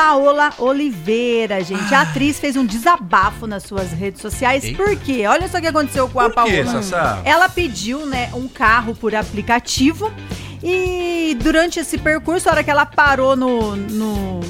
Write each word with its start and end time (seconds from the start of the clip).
Paola 0.00 0.50
Oliveira, 0.56 1.62
gente. 1.62 1.94
A 1.94 2.00
atriz 2.00 2.40
fez 2.40 2.56
um 2.56 2.64
desabafo 2.64 3.46
nas 3.46 3.64
suas 3.64 3.92
redes 3.92 4.22
sociais. 4.22 4.64
Eita. 4.64 4.82
Por 4.82 4.96
quê? 4.96 5.26
Olha 5.26 5.46
só 5.46 5.58
o 5.58 5.60
que 5.60 5.66
aconteceu 5.66 6.08
com 6.08 6.18
a 6.18 6.30
Paola. 6.30 6.50
Ela 7.22 7.50
pediu, 7.50 8.06
né, 8.06 8.30
um 8.32 8.48
carro 8.48 8.94
por 8.94 9.14
aplicativo. 9.14 10.10
E 10.62 11.36
durante 11.42 11.78
esse 11.80 11.98
percurso, 11.98 12.48
a 12.48 12.52
hora 12.52 12.64
que 12.64 12.70
ela 12.70 12.86
parou 12.86 13.36
no, 13.36 13.76
no, 13.76 14.40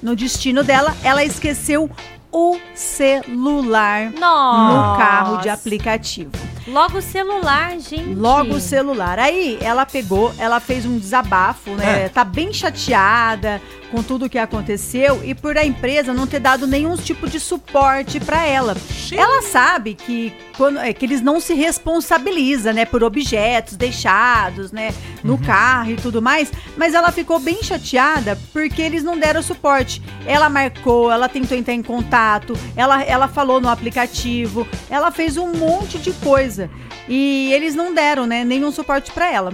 no 0.00 0.14
destino 0.14 0.62
dela, 0.62 0.96
ela 1.02 1.24
esqueceu 1.24 1.90
o 2.30 2.56
celular 2.72 4.12
Nossa. 4.12 4.92
no 4.92 4.96
carro 4.96 5.36
de 5.38 5.48
aplicativo. 5.48 6.30
Logo 6.70 6.98
o 6.98 7.02
celular, 7.02 7.72
gente. 7.80 8.14
Logo 8.14 8.54
o 8.54 8.60
celular. 8.60 9.18
Aí 9.18 9.58
ela 9.60 9.84
pegou, 9.84 10.32
ela 10.38 10.60
fez 10.60 10.86
um 10.86 10.98
desabafo, 10.98 11.70
né? 11.72 12.04
É. 12.04 12.08
Tá 12.08 12.24
bem 12.24 12.52
chateada 12.52 13.60
com 13.90 14.04
tudo 14.04 14.30
que 14.30 14.38
aconteceu 14.38 15.20
e 15.24 15.34
por 15.34 15.58
a 15.58 15.64
empresa 15.64 16.14
não 16.14 16.26
ter 16.26 16.38
dado 16.38 16.66
nenhum 16.66 16.96
tipo 16.96 17.28
de 17.28 17.40
suporte 17.40 18.20
pra 18.20 18.46
ela. 18.46 18.76
Ela 19.12 19.42
sabe 19.42 19.94
que 19.94 20.32
quando 20.56 20.78
é, 20.78 20.92
que 20.92 21.04
eles 21.04 21.20
não 21.20 21.40
se 21.40 21.54
responsabilizam, 21.54 22.72
né, 22.72 22.84
por 22.84 23.02
objetos 23.02 23.76
deixados, 23.76 24.70
né, 24.70 24.94
no 25.24 25.36
carro 25.38 25.90
e 25.90 25.96
tudo 25.96 26.22
mais, 26.22 26.52
mas 26.76 26.94
ela 26.94 27.10
ficou 27.10 27.40
bem 27.40 27.62
chateada 27.64 28.38
porque 28.52 28.80
eles 28.80 29.02
não 29.02 29.18
deram 29.18 29.42
suporte. 29.42 30.00
Ela 30.24 30.48
marcou, 30.48 31.10
ela 31.10 31.28
tentou 31.28 31.58
entrar 31.58 31.74
em 31.74 31.82
contato, 31.82 32.56
ela 32.76 33.02
ela 33.02 33.26
falou 33.26 33.60
no 33.60 33.68
aplicativo, 33.68 34.68
ela 34.88 35.10
fez 35.10 35.36
um 35.36 35.52
monte 35.52 35.98
de 35.98 36.12
coisa 36.12 36.59
e 37.08 37.52
eles 37.52 37.74
não 37.74 37.94
deram, 37.94 38.26
né, 38.26 38.42
nenhum 38.44 38.72
suporte 38.72 39.10
pra 39.12 39.30
ela. 39.32 39.52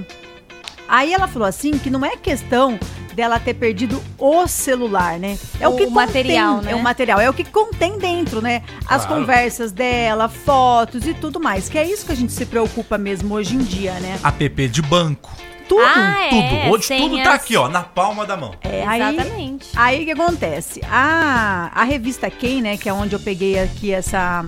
Aí 0.88 1.12
ela 1.12 1.26
falou 1.26 1.46
assim 1.48 1.72
que 1.72 1.90
não 1.90 2.04
é 2.04 2.16
questão 2.16 2.78
dela 3.14 3.40
ter 3.40 3.54
perdido 3.54 4.00
o 4.18 4.46
celular, 4.46 5.18
né? 5.18 5.38
É 5.58 5.66
o, 5.66 5.72
O 5.72 5.76
que 5.76 5.86
material, 5.86 6.56
contém, 6.56 6.66
né? 6.66 6.72
É 6.72 6.74
o 6.76 6.82
material, 6.82 7.20
é 7.20 7.30
o 7.30 7.32
que 7.32 7.44
contém 7.44 7.98
dentro, 7.98 8.40
né? 8.42 8.62
As 8.86 9.04
Claro. 9.06 9.22
conversas 9.22 9.72
dela, 9.72 10.28
fotos 10.28 11.06
e 11.06 11.14
tudo 11.14 11.40
mais. 11.40 11.68
Que 11.68 11.78
é 11.78 11.84
isso 11.90 12.04
que 12.06 12.12
a 12.12 12.14
gente 12.14 12.32
se 12.32 12.44
preocupa 12.44 12.98
mesmo 12.98 13.34
hoje 13.34 13.56
em 13.56 13.60
dia, 13.60 13.94
né? 14.00 14.18
App 14.22 14.68
de 14.68 14.82
banco. 14.82 15.32
Tudo. 15.66 15.82
Ah, 15.82 16.26
é, 16.26 16.28
tudo. 16.28 16.74
Hoje 16.74 16.96
tudo 16.96 17.22
tá 17.24 17.34
aqui, 17.34 17.56
ó, 17.56 17.68
na 17.68 17.82
palma 17.82 18.24
da 18.24 18.36
mão. 18.36 18.54
É, 18.62 18.82
Exatamente. 18.84 19.66
aí 19.74 20.02
o 20.02 20.04
que 20.04 20.12
acontece? 20.12 20.80
A, 20.88 21.72
a 21.74 21.82
revista 21.84 22.30
Quem, 22.30 22.60
né, 22.62 22.76
que 22.76 22.88
é 22.88 22.92
onde 22.92 23.14
eu 23.16 23.18
peguei 23.18 23.58
aqui 23.58 23.92
essa, 23.92 24.44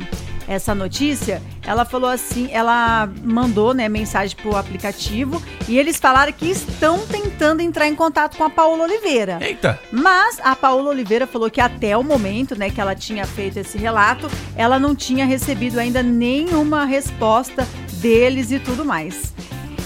essa 0.46 0.74
notícia, 0.76 1.42
ela 1.68 1.84
falou 1.84 2.08
assim, 2.08 2.48
ela 2.50 3.06
mandou, 3.22 3.74
né, 3.74 3.90
mensagem 3.90 4.34
pro 4.34 4.56
aplicativo 4.56 5.42
e 5.68 5.78
eles 5.78 5.98
falaram 5.98 6.32
que 6.32 6.46
estão 6.46 7.06
tentando 7.06 7.60
entrar 7.60 7.86
em 7.86 7.94
contato 7.94 8.38
com 8.38 8.44
a 8.44 8.48
Paola 8.48 8.84
Oliveira. 8.84 9.36
Eita. 9.38 9.78
Mas 9.92 10.40
a 10.42 10.56
Paola 10.56 10.88
Oliveira 10.88 11.26
falou 11.26 11.50
que 11.50 11.60
até 11.60 11.94
o 11.94 12.02
momento, 12.02 12.58
né, 12.58 12.70
que 12.70 12.80
ela 12.80 12.94
tinha 12.94 13.26
feito 13.26 13.58
esse 13.58 13.76
relato, 13.76 14.30
ela 14.56 14.78
não 14.78 14.94
tinha 14.94 15.26
recebido 15.26 15.78
ainda 15.78 16.02
nenhuma 16.02 16.86
resposta 16.86 17.68
deles 18.00 18.50
e 18.50 18.58
tudo 18.58 18.82
mais. 18.82 19.34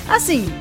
Assim, 0.08 0.52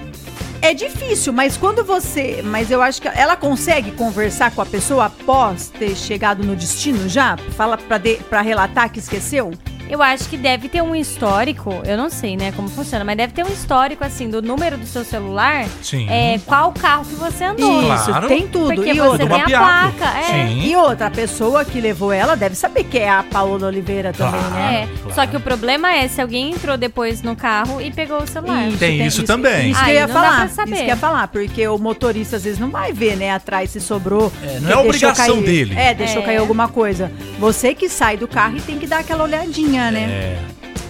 é 0.60 0.74
difícil, 0.74 1.32
mas 1.32 1.56
quando 1.56 1.84
você, 1.84 2.42
mas 2.44 2.72
eu 2.72 2.82
acho 2.82 3.00
que 3.00 3.08
ela 3.08 3.36
consegue 3.36 3.92
conversar 3.92 4.50
com 4.56 4.62
a 4.62 4.66
pessoa 4.66 5.06
após 5.06 5.70
ter 5.70 5.96
chegado 5.96 6.44
no 6.44 6.56
destino 6.56 7.08
já, 7.08 7.38
fala 7.56 7.78
para 7.78 8.00
para 8.28 8.42
relatar 8.42 8.92
que 8.92 8.98
esqueceu? 8.98 9.52
Eu 9.92 10.02
acho 10.02 10.30
que 10.30 10.38
deve 10.38 10.70
ter 10.70 10.82
um 10.82 10.96
histórico, 10.96 11.82
eu 11.86 11.98
não 11.98 12.10
sei, 12.10 12.38
né, 12.38 12.54
como 12.56 12.70
funciona, 12.70 13.04
mas 13.04 13.18
deve 13.18 13.34
ter 13.34 13.44
um 13.46 13.50
histórico, 13.50 14.06
assim, 14.06 14.30
do 14.30 14.42
número 14.42 14.78
do 14.78 14.86
seu 14.88 15.04
celular, 15.04 15.66
Sim. 15.82 16.08
é, 16.10 16.40
qual 16.46 16.72
carro 16.72 17.04
que 17.04 17.14
você 17.16 17.44
andou. 17.44 17.82
Isso, 17.94 18.06
Claro. 18.06 18.28
tem 18.30 18.48
tudo. 18.48 18.74
Porque 18.74 18.90
e 18.92 18.94
você 18.94 19.02
outra, 19.02 19.28
tem 19.28 19.42
a 19.42 19.60
placa, 19.60 20.18
é. 20.18 20.24
Sim. 20.48 20.62
e 20.64 20.76
outra, 20.78 21.08
a 21.08 21.12
pessoa 21.12 21.66
que 21.66 21.82
levou 21.82 22.14
ela 22.14 22.36
deve 22.38 22.56
saber 22.56 22.86
que 22.86 22.98
é 22.98 23.10
a 23.10 23.22
Paola 23.22 23.68
Oliveira 23.68 24.14
também, 24.14 24.40
Claro. 24.40 24.54
né? 24.56 24.84
É, 24.84 24.98
claro. 25.02 25.14
só 25.16 25.28
que 25.28 25.36
o 25.36 25.42
problema 25.42 25.94
é 25.94 26.08
se 26.08 26.22
alguém 26.22 26.52
entrou 26.52 26.78
depois 26.78 27.22
no 27.22 27.36
carro 27.36 27.82
e 27.82 27.92
pegou 27.92 28.24
o 28.24 28.28
celular. 28.28 28.70
Isso, 28.70 28.78
Tem 28.78 29.06
isso 29.06 29.24
também. 29.24 29.72
Isso 29.72 29.84
que 29.84 29.90
eu 29.90 29.94
ia 29.96 30.08
não 30.08 30.14
dá 30.14 30.22
falar. 30.22 30.38
pra 30.40 30.48
saber. 30.48 30.72
Isso 30.72 30.80
que 30.84 30.90
eu 30.90 30.94
ia 30.96 30.98
falar, 30.98 31.28
porque 31.28 31.68
o 31.68 31.78
motorista 31.78 32.38
às 32.38 32.46
vezes 32.46 32.60
não 32.60 32.70
vai 32.70 32.94
ver, 32.94 33.18
né, 33.18 33.32
atrás 33.32 33.70
se 33.72 33.82
sobrou. 33.82 34.32
É, 34.42 34.58
não 34.62 34.72
é 34.72 34.78
obrigação 34.78 35.36
cair- 35.36 35.44
dele. 35.46 35.74
É, 35.78 35.94
deixou 35.94 36.22
É. 36.22 36.26
cair 36.28 36.38
alguma 36.38 36.70
coisa. 36.70 37.12
Você 37.38 37.74
que 37.76 37.90
sai 37.90 38.16
do 38.16 38.28
carro 38.28 38.56
e 38.56 38.62
tem 38.62 38.78
que 38.80 38.88
dar 38.88 39.00
aquela 39.00 39.24
olhadinha, 39.26 39.81
né? 39.90 40.02
É. 40.04 40.40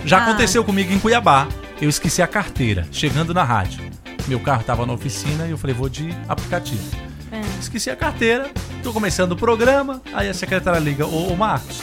Já 0.06 0.18
Ah. 0.18 0.24
aconteceu 0.24 0.63
comigo 0.63 0.91
em 0.91 1.00
Cuiabá. 1.00 1.47
Eu 1.79 1.90
esqueci 1.90 2.22
a 2.22 2.28
carteira, 2.28 2.85
chegando 2.91 3.34
na 3.34 3.44
rádio. 3.44 3.81
Meu 4.28 4.40
carro 4.40 4.63
tava 4.63 4.85
na 4.85 4.94
oficina 4.94 5.46
e 5.47 5.52
eu 5.52 5.57
falei, 5.57 5.75
vou 5.75 5.88
de 5.90 6.09
aplicativo. 6.28 6.84
É. 7.31 7.40
Esqueci 7.59 7.90
a 7.90 7.96
carteira, 7.96 8.50
tô 8.84 8.91
começando 8.91 9.31
o 9.31 9.35
programa, 9.35 10.02
aí 10.13 10.28
a 10.29 10.34
secretária 10.34 10.79
liga, 10.79 11.06
ô, 11.07 11.31
ô 11.31 11.35
Marcos, 11.35 11.81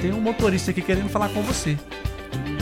tem 0.00 0.12
um 0.12 0.20
motorista 0.20 0.70
aqui 0.70 0.80
querendo 0.80 1.08
falar 1.08 1.28
com 1.30 1.42
você. 1.42 1.76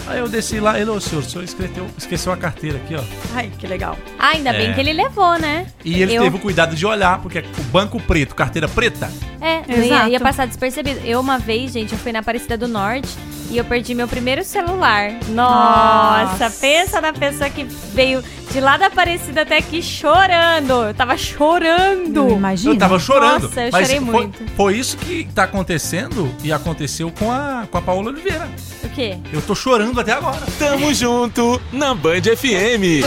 Aí 0.09 0.21
eu 0.21 0.29
desci 0.29 0.61
lá, 0.61 0.79
ele, 0.81 0.89
ô 0.89 1.01
senhor, 1.01 1.21
o 1.23 1.29
senhor 1.29 1.43
esqueceu, 1.45 1.87
esqueceu 1.99 2.33
a 2.33 2.37
carteira 2.37 2.77
aqui, 2.79 2.95
ó. 2.95 3.03
Ai, 3.35 3.51
que 3.59 3.67
legal. 3.67 3.99
Ah, 4.19 4.29
ainda 4.31 4.53
bem 4.53 4.71
É. 4.71 4.73
que 4.73 4.81
ele 4.81 4.93
levou, 4.93 5.37
né? 5.39 5.67
E 5.85 6.01
ele 6.01 6.15
Eu- 6.15 6.23
teve 6.23 6.37
o 6.37 6.39
cuidado 6.39 6.77
de 6.77 6.87
olhar, 6.87 7.19
porque 7.21 7.41
o 7.41 7.63
banco 7.65 8.01
preto, 8.01 8.35
carteira 8.35 8.69
preta, 8.69 9.11
É, 9.41 9.63
não 9.69 9.77
ia, 9.79 9.85
Exato. 9.85 10.09
ia 10.11 10.21
passar 10.21 10.47
despercebido. 10.47 11.01
Eu, 11.05 11.21
uma 11.21 11.39
vez, 11.39 11.73
gente, 11.73 11.93
eu 11.93 11.99
fui 11.99 12.13
na 12.13 12.21
Aparecida 12.21 12.57
do 12.57 12.67
Norte 12.69 13.09
e 13.51 13.59
eu 13.59 13.65
perdi 13.65 13.95
meu 13.95 14.09
primeiro 14.09 14.45
celular. 14.45 15.13
Nossa, 15.29 16.45
Nossa. 16.45 16.51
pensa 16.61 17.01
na 17.01 17.13
pessoa 17.13 17.49
que 17.51 17.65
veio 17.65 18.23
de 18.51 18.61
lá 18.61 18.77
da 18.77 18.87
Aparecida 18.87 19.43
até 19.43 19.59
aqui 19.59 19.83
chorando. 19.83 20.85
Eu 20.85 20.95
tava 20.95 21.17
chorando. 21.17 22.31
Eu 22.31 22.37
imagino. 22.37 22.75
eu 22.75 22.79
tava 22.79 22.99
chorando. 22.99 23.43
Nossa, 23.43 23.67
eu 23.67 23.71
mas 23.73 23.87
chorei 23.87 24.01
foi, 24.01 24.15
muito. 24.23 24.53
foi 24.57 24.77
isso 24.77 24.97
que 24.97 25.29
tá 25.35 25.45
acontecendo 25.45 26.35
e 26.43 26.53
aconteceu 26.53 27.13
com 27.19 27.31
a, 27.31 27.67
com 27.71 27.79
a 27.79 27.83
Paola 27.83 28.11
Oliveira. 28.11 28.49
O 28.85 28.89
quê? 28.89 29.19
Eu 29.33 29.43
tô 29.43 29.55
chorando 29.55 30.01
até 30.01 30.13
agora. 30.13 30.41
Tamo 30.59 30.95
junto 30.95 31.61
na 31.73 31.95
Band 31.95 32.23
FM. 32.23 33.05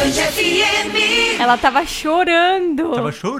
Ela 1.40 1.58
tava 1.58 1.86
chorando. 1.86 2.92
Tava 2.94 3.12
chorando. 3.12 3.40